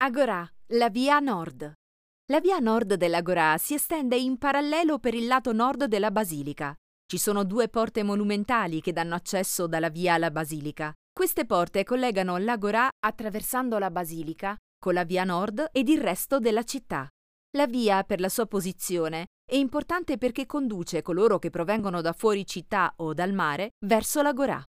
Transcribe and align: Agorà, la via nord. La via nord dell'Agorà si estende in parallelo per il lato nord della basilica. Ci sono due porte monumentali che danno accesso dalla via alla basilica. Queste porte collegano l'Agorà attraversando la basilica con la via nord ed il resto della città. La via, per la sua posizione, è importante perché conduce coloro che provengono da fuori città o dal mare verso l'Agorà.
Agorà, 0.00 0.48
la 0.74 0.90
via 0.90 1.18
nord. 1.18 1.72
La 2.30 2.38
via 2.38 2.58
nord 2.58 2.94
dell'Agorà 2.94 3.58
si 3.58 3.74
estende 3.74 4.14
in 4.14 4.38
parallelo 4.38 5.00
per 5.00 5.12
il 5.12 5.26
lato 5.26 5.52
nord 5.52 5.86
della 5.86 6.12
basilica. 6.12 6.72
Ci 7.04 7.18
sono 7.18 7.42
due 7.42 7.68
porte 7.68 8.04
monumentali 8.04 8.80
che 8.80 8.92
danno 8.92 9.16
accesso 9.16 9.66
dalla 9.66 9.88
via 9.88 10.14
alla 10.14 10.30
basilica. 10.30 10.92
Queste 11.12 11.46
porte 11.46 11.82
collegano 11.82 12.36
l'Agorà 12.36 12.88
attraversando 13.04 13.76
la 13.78 13.90
basilica 13.90 14.56
con 14.78 14.94
la 14.94 15.02
via 15.02 15.24
nord 15.24 15.70
ed 15.72 15.88
il 15.88 16.00
resto 16.00 16.38
della 16.38 16.62
città. 16.62 17.08
La 17.56 17.66
via, 17.66 18.04
per 18.04 18.20
la 18.20 18.28
sua 18.28 18.46
posizione, 18.46 19.26
è 19.44 19.56
importante 19.56 20.16
perché 20.16 20.46
conduce 20.46 21.02
coloro 21.02 21.40
che 21.40 21.50
provengono 21.50 22.00
da 22.00 22.12
fuori 22.12 22.46
città 22.46 22.92
o 22.98 23.14
dal 23.14 23.32
mare 23.32 23.70
verso 23.84 24.22
l'Agorà. 24.22 24.62